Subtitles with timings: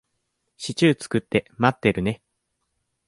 [0.57, 2.23] シチュー作って待ってるね。